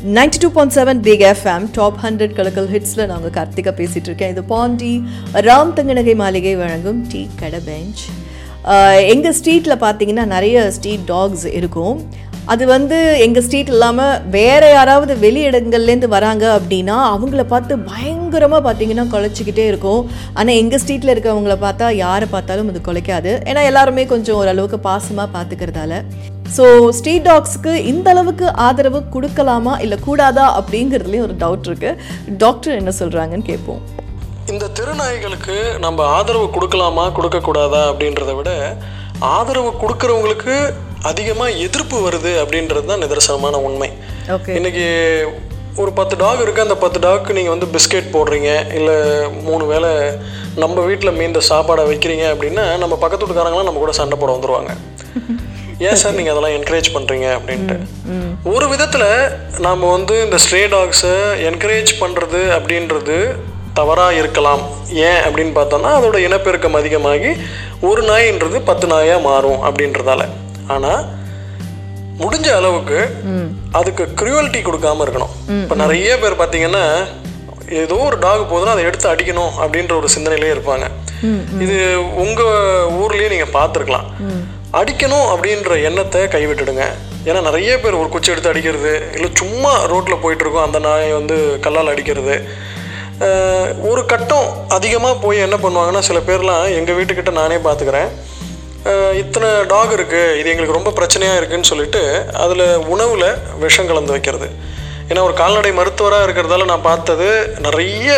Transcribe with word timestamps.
Ninety 0.00 0.38
two 0.42 0.48
point 0.48 0.72
seven 0.76 1.00
big 1.06 1.22
FM 1.30 1.64
top 1.72 1.96
hundred 2.04 2.34
கலக்கல் 2.36 2.68
ஹிட்ஸில் 2.74 3.06
நாங்கள் 3.06 3.32
கார்த்திகா 3.34 3.72
பேசிகிட்டு 3.80 4.08
இருக்கேன் 4.10 4.30
இது 4.34 4.42
பாண்டி 4.52 4.92
ராம் 5.46 5.72
தங்கநகை 5.78 6.14
மாளிகை 6.20 6.56
வழங்கும் 6.56 7.00
டீ 7.12 7.20
கடை 7.40 7.60
பெஞ்ச் 7.66 8.00
எங்கள் 9.12 9.34
ஸ்ட்ரீட்டில் 9.38 9.76
பார்த்தீங்கன்னா 9.84 10.24
நிறைய 10.24 10.70
ஸ்ட்ரீட் 10.76 11.04
டாக்ஸ் 11.04 11.44
இருக்கும். 11.58 11.98
அது 12.52 12.64
வந்து 12.72 12.96
எங்கள் 13.24 13.44
ஸ்ட்ரீட் 13.46 13.70
இல்லாமல் 13.72 14.20
வேறு 14.36 14.68
யாராவது 14.76 15.12
வெளி 15.24 15.40
இடங்கள்லேருந்து 15.48 16.08
வராங்க 16.14 16.44
அப்படின்னா 16.58 16.96
அவங்கள 17.14 17.42
பார்த்து 17.52 17.74
பயங்கரமாக 17.90 18.62
பார்த்தீங்கன்னா 18.64 19.04
குலைச்சிக்கிட்டே 19.12 19.64
இருக்கும். 19.70 20.00
ஆனால் 20.38 20.58
எங்கள் 20.62 20.80
ஸ்ட்ரீட்டில் 20.82 21.12
இருக்கவங்கள 21.14 21.56
பார்த்தா 21.66 21.88
யாரை 22.04 22.28
பார்த்தாலும் 22.34 22.70
அது 22.72 22.82
குலைக்காது. 22.88 23.32
ஏன்னா 23.50 23.62
எல்லாருமே 23.70 24.04
கொஞ்சம் 24.14 24.38
ஓரளவுக்கு 24.40 24.80
பாசமாக 24.88 25.34
பார்த்துக்கிறதால. 25.36 26.00
ஸோ 26.56 26.64
ஸ்ட்ரீட் 26.98 27.26
டாக்ஸ்க்கு 27.30 27.72
இந்த 27.92 28.08
அளவுக்கு 28.14 28.46
ஆதரவு 28.66 29.02
கொடுக்கலாமா? 29.14 29.76
இல்லை 29.86 29.98
கூடாதா? 30.08 30.46
அப்படிங்கிறதுலேயும் 30.60 31.26
ஒரு 31.28 31.36
டவுட் 31.44 31.70
இருக்குது 31.70 32.36
டாக்டர் 32.44 32.78
என்ன 32.80 32.92
சொல்கிறாங்கன்னு 33.00 33.48
கேட்போம். 33.52 33.80
இந்த 34.52 34.66
தெருநாய்களுக்கு 34.78 35.56
நம்ம 35.86 36.06
ஆதரவு 36.18 36.46
கொடுக்கலாமா? 36.56 37.06
கொடுக்கக்கூடாதா? 37.18 37.82
அப்படின்றத 37.92 38.32
விட 38.40 38.52
ஆதரவு 39.36 39.70
கொடுக்குறவங்களுக்கு 39.80 40.54
அதிகமாக 41.02 41.50
எதிர்ப்பு 41.50 41.98
வருது 42.06 42.32
அப்படின்றது 42.42 42.84
தான் 42.84 43.02
நிதர்சனமான 43.04 43.60
உண்மை. 43.68 43.90
இன்னைக்கு 44.58 44.86
ஒரு 45.76 45.92
பத்து 45.92 46.16
டாக் 46.16 46.40
இருக்குது 46.42 46.66
அந்த 46.66 46.74
பத்து 46.74 46.98
டாக்கு 47.00 47.32
நீங்கள் 47.32 47.54
வந்து 47.54 47.66
பிஸ்கெட் 47.74 48.08
போடுறீங்க 48.14 48.74
இல்லை 48.74 48.96
மூணு 49.42 49.66
வேளை 49.66 49.90
நம்ம 50.54 50.82
வீட்டில் 50.82 51.12
மீந்த 51.12 51.40
சாப்பாடை 51.48 51.84
வைக்கிறீங்க 51.90 52.24
அப்படின்னா 52.32 52.78
நம்ம 52.78 52.96
பக்கத்து 52.96 53.24
வீட்டுக்காரங்களாம் 53.24 53.64
நம்ம 53.64 53.80
கூட 53.80 53.92
சண்டை 53.92 54.18
போட 54.18 54.32
வந்துருவாங்க. 54.36 54.72
ஏன் 55.88 55.96
சார் 55.96 56.16
நீங்கள் 56.16 56.32
அதெல்லாம் 56.32 56.56
என்கரேஜ் 56.56 56.88
பண்ணுறீங்க 56.96 57.26
அப்படின்ட்டு? 57.36 57.76
ஒரு 58.44 58.68
விதத்தில் 58.68 59.06
நாம் 59.58 59.80
வந்து 59.80 60.22
இந்த 60.24 60.36
ஸ்ட்ரே 60.36 60.60
டாக்ஸை 60.74 61.14
என்கரேஜ் 61.50 61.92
பண்ணுறது 62.00 62.40
அப்படின்றது 62.56 63.16
தவறாக 63.74 64.14
இருக்கலாம். 64.14 64.62
ஏன் 64.92 65.20
அப்படின்னு 65.26 65.52
பார்த்தோம்னா 65.58 65.90
அதோட 65.98 66.18
இனப்பெருக்கம் 66.18 66.74
அதிகமாகி 66.74 67.32
ஒரு 67.80 68.02
நாயின்றது 68.02 68.60
பத்து 68.60 68.86
நாயாக 68.86 69.22
மாறும் 69.22 69.62
அப்படின்றதால. 69.62 70.22
ஆனால் 70.74 71.02
முடிஞ்ச 72.22 72.48
அளவுக்கு 72.60 72.98
அதுக்கு 73.78 74.04
க்ரூவல்ட்டி 74.20 74.60
கொடுக்காம 74.68 75.04
இருக்கணும். 75.06 75.34
இப்போ 75.62 75.76
நிறைய 75.82 76.10
பேர் 76.22 76.40
பார்த்தீங்கன்னா 76.40 76.84
ஏதோ 77.82 77.96
ஒரு 78.06 78.16
டாக் 78.24 78.50
போதுன்னா 78.52 78.72
அதை 78.74 78.84
எடுத்து 78.88 79.06
அடிக்கணும் 79.12 79.52
அப்படின்ற 79.62 79.92
ஒரு 80.00 80.08
சிந்தனையிலே 80.14 80.54
இருப்பாங்க. 80.54 80.86
இது 81.64 81.76
உங்க 82.24 82.40
ஊர்லயே 83.02 83.28
நீங்க 83.34 83.46
பார்த்துருக்கலாம். 83.58 84.08
அடிக்கணும் 84.80 85.28
அப்படின்ற 85.34 85.76
எண்ணத்தை 85.88 86.22
கைவிட்டுடுங்க. 86.34 86.84
ஏன்னா 87.28 87.40
நிறைய 87.48 87.70
பேர் 87.82 88.00
ஒரு 88.00 88.08
குச்சி 88.12 88.32
எடுத்து 88.32 88.52
அடிக்கிறது 88.52 88.92
இல்லை 89.16 89.28
சும்மா 89.40 89.72
ரோட்டில் 89.92 90.22
போயிட்டு 90.24 90.44
இருக்கோம் 90.44 90.66
அந்த 90.66 90.78
நாயை 90.86 91.10
வந்து 91.18 91.36
கல்லால் 91.64 91.92
அடிக்கிறது. 91.94 92.36
ஒரு 93.90 94.02
கட்டம் 94.12 94.46
அதிகமாக 94.76 95.20
போய் 95.24 95.44
என்ன 95.46 95.56
பண்ணுவாங்கன்னா 95.64 96.02
சில 96.08 96.18
பேர்லாம் 96.28 96.66
எங்கள் 96.78 96.96
வீட்டுக்கிட்ட 96.98 97.32
நானே 97.40 97.58
பார்த்துக்கிறேன் 97.66 98.10
இத்தனை 99.20 99.48
டாக் 99.72 99.94
இருக்குது 99.96 100.36
இது 100.40 100.50
எங்களுக்கு 100.52 100.76
ரொம்ப 100.78 100.92
பிரச்சனையாக 100.98 101.38
இருக்குன்னு 101.40 101.70
சொல்லிட்டு 101.70 102.02
அதில் 102.44 102.66
உணவில் 102.94 103.26
விஷம் 103.64 103.88
கலந்து 103.90 104.14
வைக்கிறது. 104.14 104.48
ஏன்னா 105.10 105.22
ஒரு 105.28 105.34
கால்நடை 105.40 105.72
மருத்துவராக 105.78 106.26
இருக்கிறதால 106.26 106.68
நான் 106.70 106.88
பார்த்தது 106.90 107.28
நிறைய 107.66 108.08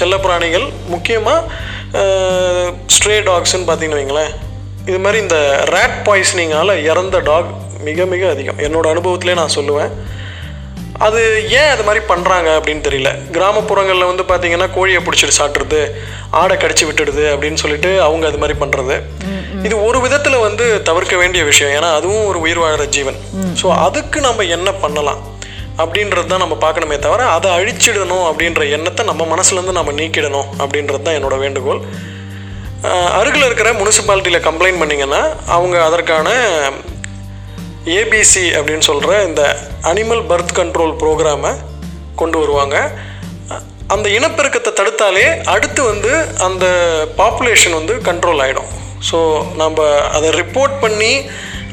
செல்லப்பிராணிகள் 0.00 0.66
முக்கியமாக 0.94 1.40
ஸ்ட்ரே 2.96 3.16
டாக்ஸ்ன்னு 3.30 3.68
பார்த்தீங்கன்னு 3.68 4.00
வைங்களேன். 4.00 4.32
இது 4.90 4.98
மாதிரி 5.04 5.22
இந்த 5.24 5.38
ரேட் 5.74 5.98
பாய்சனிங்கால் 6.08 6.72
இறந்த 6.90 7.18
டாக் 7.30 7.50
மிக 7.88 8.06
மிக 8.12 8.22
அதிகம். 8.34 8.60
என்னோடய 8.66 8.94
அனுபவத்திலே 8.94 9.34
நான் 9.40 9.56
சொல்லுவேன். 9.58 9.92
அது 11.06 11.20
ஏன் 11.58 11.70
அது 11.72 11.82
மாதிரி 11.86 12.00
பண்ணுறாங்க 12.10 12.48
அப்படின்னு 12.58 12.82
தெரியல. 12.86 13.10
கிராமப்புறங்களில் 13.34 14.08
வந்து 14.10 14.24
பார்த்தீங்கன்னா 14.30 14.66
கோழியை 14.76 15.00
பிடிச்சிட்டு 15.06 15.38
சாப்பிட்றது 15.40 15.80
ஆடை 16.40 16.54
கடிச்சு 16.62 16.84
விட்டுடுது 16.88 17.24
அப்படின்னு 17.32 17.60
சொல்லிட்டு 17.62 17.90
அவங்க 18.06 18.24
அது 18.30 18.40
மாதிரி 18.42 18.56
பண்ணுறது 18.62 18.96
இது 19.66 19.74
ஒரு 19.88 19.98
விதத்தில் 20.04 20.44
வந்து 20.46 20.64
தவிர்க்க 20.88 21.14
வேண்டிய 21.22 21.42
விஷயம். 21.50 21.72
ஏன்னா 21.76 21.90
அதுவும் 21.98 22.26
ஒரு 22.30 22.38
உயிர் 22.44 22.62
வாழற 22.62 22.84
ஜீவன். 22.96 23.18
ஸோ 23.60 23.66
அதுக்கு 23.86 24.18
நம்ம 24.28 24.44
என்ன 24.56 24.68
பண்ணலாம்? 24.84 25.22
அப்படின்றது 25.82 26.28
தான் 26.30 26.44
நம்ம 26.44 26.54
பார்க்கணுமே 26.66 26.96
தவிர 27.06 27.24
அதை 27.36 27.48
அழிச்சிடணும் 27.56 28.26
அப்படின்ற 28.28 28.62
எண்ணத்தை 28.76 29.02
நம்ம 29.10 29.24
மனசுலேருந்து 29.32 29.78
நம்ம 29.80 29.92
நீக்கிடணும் 30.00 30.48
அப்படின்றது 30.62 31.04
தான் 31.08 31.18
என்னோட 31.18 31.36
வேண்டுகோள். 31.44 31.82
அருகில் 33.18 33.46
இருக்கிற 33.46 33.68
முனிசிபாலிட்டியில் 33.80 34.46
கம்ப்ளைண்ட் 34.48 34.80
பண்ணிங்கன்னா 34.82 35.22
அவங்க 35.56 35.76
அதற்கான 35.88 36.28
ஏபிசி 37.96 38.44
அப்படின்னு 38.58 38.86
சொல்கிற 38.90 39.12
இந்த 39.28 39.42
அனிமல் 39.90 40.22
பர்த் 40.30 40.56
கண்ட்ரோல் 40.58 40.94
ப்ரோக்ராமை 41.02 41.52
கொண்டு 42.20 42.36
வருவாங்க. 42.42 42.76
அந்த 43.94 44.06
இனப்பெருக்கத்தை 44.18 44.70
தடுத்தாலே 44.78 45.26
அடுத்து 45.52 45.80
வந்து 45.90 46.10
அந்த 46.46 46.64
பாப்புலேஷன் 47.20 47.76
வந்து 47.78 47.94
கண்ட்ரோல் 48.08 48.42
ஆகிடும் 48.44 48.70
ஸோ 49.08 49.18
நம்ம 49.60 49.86
அதை 50.16 50.28
ரிப்போர்ட் 50.40 50.74
பண்ணி 50.84 51.12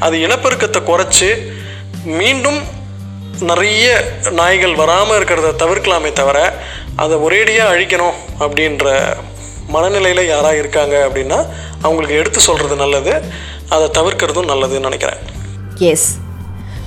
அது 0.06 0.16
இனப்பெருக்கத்தை 0.26 0.80
குறைச்சி 0.90 1.28
மீண்டும் 2.20 2.60
நிறைய 3.50 3.86
நாய்கள் 4.40 4.78
வராமல் 4.82 5.16
இருக்கிறத 5.18 5.48
தவிர்க்கலாமே 5.62 6.12
தவிர 6.20 6.38
அதை 7.04 7.16
ஒரேடியாக 7.26 7.72
அழிக்கணும் 7.74 8.18
அப்படின்ற 8.44 8.86
மனநிலையில் 9.74 10.30
யாராக 10.32 10.60
இருக்காங்க 10.62 10.96
அப்படின்னா 11.06 11.38
அவங்களுக்கு 11.82 12.20
எடுத்து 12.20 12.40
சொல்கிறது 12.48 12.76
நல்லது 12.84 13.12
அதை 13.74 13.86
தவிர்க்கிறதும் 13.98 14.50
நல்லதுன்னு 14.52 14.88
நினைக்கிறேன். 14.88 15.20
எஸ் 15.78 16.08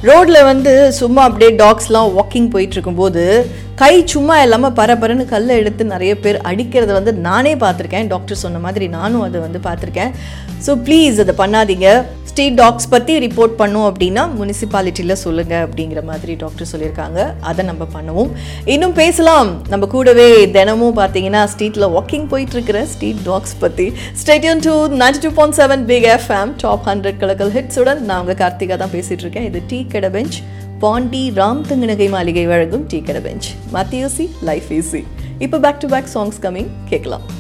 ரோட்டில் 0.02 0.44
வந்து 0.44 0.92
சும்மா 0.92 1.22
அப்படியே 1.22 1.52
டாக்ஸ்லாம் 1.52 2.12
வாக்கிங் 2.18 2.50
போயிட்டுருக்கும்போது 2.54 3.46
கை 3.76 4.06
சும்மா 4.06 4.42
இல்லாமல் 4.42 4.72
பரபரன்னு 4.72 5.26
கல்லை 5.26 5.58
எடுத்து 5.58 5.86
நிறைய 5.86 6.20
பேர் 6.20 6.38
அடிக்கிறத 6.42 6.86
வந்து 6.86 7.14
நானே 7.14 7.56
பார்த்துருக்கேன். 7.56 8.08
டாக்டர் 8.08 8.38
சொன்ன 8.38 8.60
மாதிரி 8.60 8.88
நானும் 8.88 9.22
அதை 9.22 9.42
வந்து 9.42 9.60
பார்த்துருக்கேன். 9.64 10.12
ஸோ 10.66 10.72
ப்ளீஸ் 10.86 11.20
அதை 11.24 11.36
பண்ணாதீங்க. 11.38 12.04
ஸ்ட்ரீட் 12.40 12.60
டாக்ஸ் 12.60 12.90
பற்றி 12.92 13.14
ரிப்போர்ட் 13.24 13.56
பண்ணும் 13.62 13.86
அப்படின்னா 13.88 14.22
முனிசிபாலிட்டியில் 14.40 15.14
சொல்லுங்கள் 15.22 15.64
அப்படிங்கிற 15.68 16.02
மாதிரி 16.10 16.34
டாக்டர் 16.44 16.68
சொல்லியிருக்காங்க. 16.72 17.34
அதை 17.50 17.66
நம்ம 17.70 17.88
பண்ணுவோம். 17.96 18.30
இன்னும் 18.74 18.94
பேசலாம். 19.00 19.50
நம்ம 19.72 19.88
கூடவே 19.94 20.28
தினமும் 20.52 20.98
பார்த்தீங்கன்னா 21.00 21.42
ஸ்ட்ரீட்டில் 21.54 21.86
வாக்கிங் 21.96 22.28
போயிட்டுருக்கிற 22.34 22.84
ஸ்ட்ரீட் 22.84 23.20
டாக்ஸ் 23.24 23.56
பற்றி 23.64 23.88
stay tuned 24.22 24.62
to 24.68 24.76
ninety 25.02 25.22
two 25.26 25.32
point 25.40 25.58
seven 25.60 25.84
big 25.90 26.08
FM 26.14 26.54
top 26.64 26.88
hundred 26.90 27.20
கலக்கல் 27.24 27.52
ஹிட்ஸுடன் 27.58 28.00
நான் 28.12 28.22
உங்கள் 28.24 28.40
கார்த்திகா 28.44 28.78
தான் 28.84 28.94
பேசிகிட்டு 28.96 29.26
இருக்கேன் 29.26 29.50
இது 29.50 29.62
டீ 29.68 29.80
கடை 29.96 30.12
பெஞ்ச். 30.16 30.38
பாண்டி 30.86 31.24
ராம் 31.42 31.62
தங்கநகை 31.72 32.10
மாளிகை 32.16 32.46
வழங்கும் 32.54 32.88
டீ 32.94 33.02
கடை 33.10 33.24
பெஞ்ச். 33.28 33.50
மத்தியோசி 33.74 34.28
லைஃப் 34.52 34.72
ஈஸி 34.80 35.04
இப்போ 35.48 35.60
back 35.68 35.84
to 35.84 35.90
back 35.96 36.12
songs 36.16 36.42
coming 36.48 36.72
கேட்கலாம். 36.94 37.39